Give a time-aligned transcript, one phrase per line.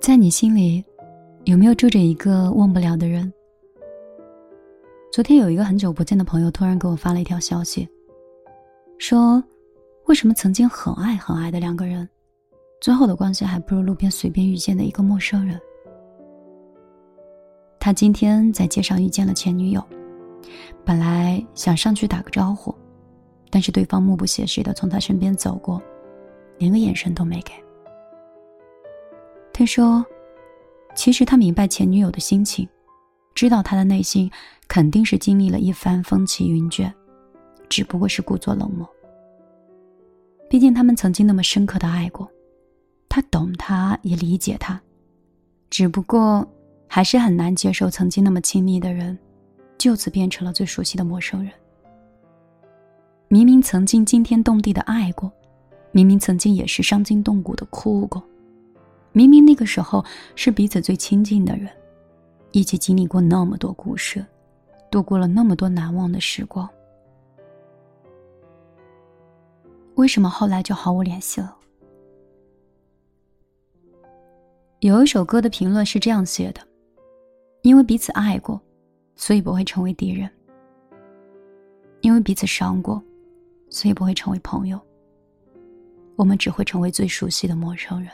[0.00, 0.82] 在你心里，
[1.44, 3.30] 有没有住着一个忘不了的人？
[5.12, 7.86] 昨天有一个很久不见的朋友突然给我发了一条消息，
[8.96, 9.44] 说
[10.08, 12.08] ：“为什么曾经很爱很爱的两个人，
[12.80, 15.60] 最后的关系还不如路边随便遇见的一个陌生人？”
[17.78, 19.84] 他今天在街上遇见了前女友，
[20.82, 22.74] 本来想上去打个招呼，
[23.50, 25.80] 但是对方目不斜视的从他身边走过，
[26.56, 27.52] 连个眼神都没给。
[29.60, 30.02] 他说
[30.96, 32.66] ：“其实他明白前女友的心情，
[33.34, 34.30] 知道他的内心
[34.66, 36.90] 肯定是经历了一番风起云卷，
[37.68, 38.88] 只不过是故作冷漠。
[40.48, 42.26] 毕竟他们曾经那么深刻的爱过，
[43.06, 44.80] 他懂他，也理解他，
[45.68, 46.48] 只不过
[46.88, 49.18] 还是很难接受曾经那么亲密的人，
[49.76, 51.52] 就此变成了最熟悉的陌生人。
[53.28, 55.30] 明明曾经惊天动地的爱过，
[55.92, 58.22] 明明曾经也是伤筋动骨的哭过。”
[59.12, 60.04] 明明那个时候
[60.36, 61.68] 是彼此最亲近的人，
[62.52, 64.24] 一起经历过那么多故事，
[64.90, 66.68] 度过了那么多难忘的时光，
[69.96, 71.56] 为什么后来就毫无联系了？
[74.78, 76.60] 有一首歌的评论是这样写的
[77.62, 78.58] ：“因为彼此爱过，
[79.16, 80.26] 所以不会成为敌人；
[82.00, 83.02] 因为彼此伤过，
[83.68, 84.80] 所以不会成为朋友。
[86.16, 88.10] 我们只会成为最熟悉的陌生人。”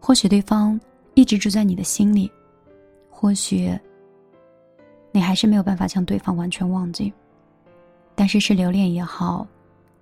[0.00, 0.80] 或许对方
[1.14, 2.30] 一直住在你的心里，
[3.10, 3.78] 或许
[5.12, 7.12] 你还是没有办法将对方完全忘记，
[8.14, 9.46] 但是是留恋也好，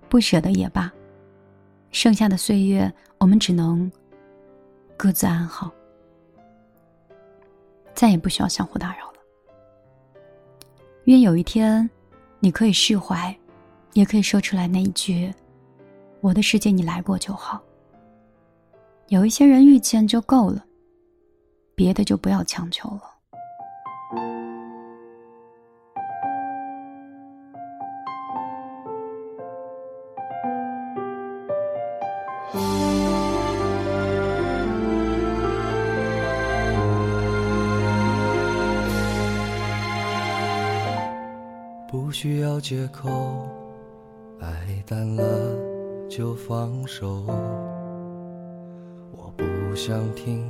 [0.07, 0.91] 不舍得也罢，
[1.91, 3.91] 剩下的岁月我们只能
[4.95, 5.69] 各自安好，
[7.93, 9.19] 再也不需要相互打扰了。
[11.05, 11.87] 愿有一天，
[12.39, 13.35] 你可以释怀，
[13.93, 15.33] 也可以说出来那一句
[16.21, 17.61] ：“我的世界你来过就好。”
[19.09, 20.63] 有一些人遇见就够了，
[21.73, 23.01] 别的就不要强求了。
[41.87, 43.47] 不需要借口，
[44.39, 45.57] 爱淡了
[46.07, 47.25] 就放手。
[49.69, 50.49] 不想听，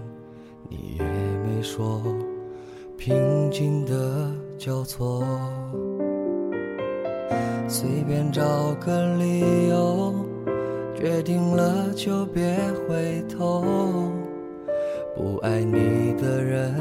[0.69, 2.02] 你也没说，
[2.97, 5.25] 平静的交错，
[7.68, 8.41] 随便找
[8.75, 10.16] 个理由，
[10.96, 12.56] 决定了就别
[12.88, 13.62] 回头。
[15.18, 16.74] 不爱你的人，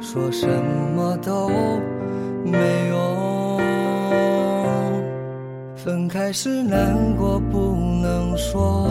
[0.00, 0.48] 说什
[0.96, 1.48] 么都
[2.44, 3.60] 没用。
[5.76, 7.72] 分开时难过不
[8.02, 8.90] 能说。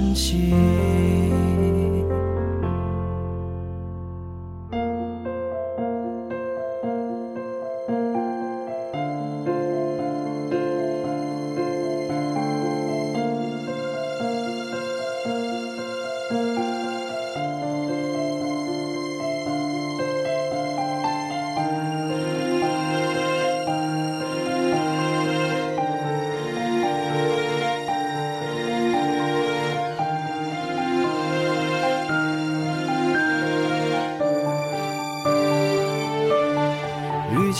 [0.00, 1.29] 关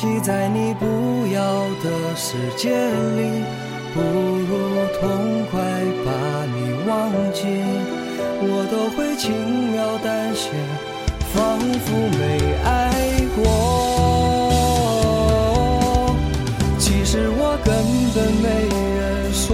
[0.00, 0.18] 系。
[0.20, 0.86] 在你不
[1.28, 1.40] 要
[1.84, 3.44] 的世界里，
[3.92, 4.50] 不如
[4.98, 5.60] 痛快
[6.06, 6.10] 把
[6.46, 6.56] 你
[6.88, 6.90] 忘
[7.34, 7.40] 记，
[8.40, 9.28] 我都会轻
[9.72, 10.48] 描淡写，
[11.34, 11.86] 仿佛
[12.18, 12.22] 没
[12.64, 12.66] 爱
[13.36, 13.38] 过。
[16.78, 17.68] 其实我根
[18.14, 18.46] 本没
[18.96, 19.00] 人
[19.34, 19.48] 说，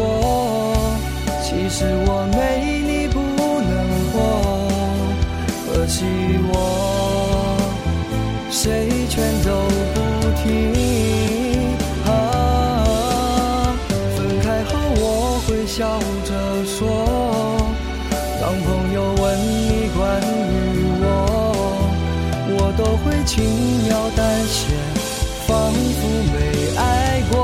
[1.43, 1.77] 其实
[2.07, 2.39] 我没
[2.83, 3.19] 你不
[3.67, 3.75] 能
[4.13, 4.15] 活，
[5.67, 6.05] 可惜
[6.53, 6.55] 我，
[8.49, 8.63] 谁
[9.09, 9.51] 劝都
[10.47, 11.77] 你。
[12.07, 12.11] 啊，
[14.17, 15.05] 分开后我
[15.47, 16.31] 会笑着
[16.65, 16.79] 说，
[18.41, 19.23] 当朋友问
[19.69, 20.55] 你关于
[21.03, 21.05] 我，
[22.49, 23.35] 我都会轻
[23.85, 24.57] 描淡写，
[25.47, 26.01] 仿佛
[26.33, 26.35] 没
[26.77, 26.81] 爱
[27.31, 27.35] 过。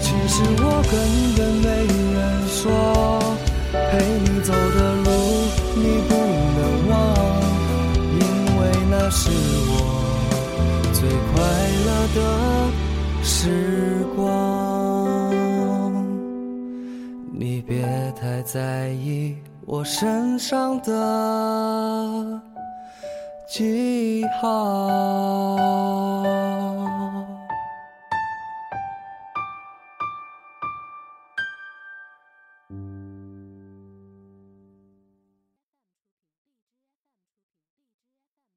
[0.00, 0.92] 其实我根
[1.36, 1.66] 本没
[2.14, 2.18] 人
[2.48, 2.62] 说，
[3.72, 3.90] 陪
[4.24, 5.06] 你走的路
[5.74, 6.10] 你不，
[9.10, 9.28] 是
[9.68, 9.72] 我
[10.92, 11.42] 最快
[11.86, 12.20] 乐的
[13.24, 14.22] 时光。
[17.32, 17.82] 你别
[18.20, 19.36] 太在意
[19.66, 22.40] 我身上的
[23.48, 25.99] 记号。